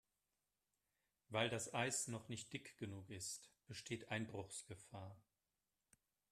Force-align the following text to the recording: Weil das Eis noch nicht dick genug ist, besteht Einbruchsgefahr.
Weil 1.29 1.51
das 1.51 1.75
Eis 1.75 2.07
noch 2.07 2.27
nicht 2.27 2.51
dick 2.53 2.75
genug 2.79 3.11
ist, 3.11 3.51
besteht 3.67 4.09
Einbruchsgefahr. 4.09 5.15